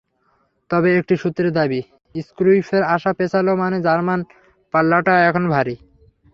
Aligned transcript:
তবে 0.69 0.89
একটি 0.97 1.15
সূত্রের 1.17 1.51
দাবি, 1.51 1.81
ক্রুইফের 2.37 2.83
আসা 2.95 3.11
পেছানো 3.13 3.51
মানে 3.55 3.77
জার্মান 3.81 4.19
পাল্লাটা 4.73 5.13
এখন 5.25 5.43
ভারী। 5.49 5.75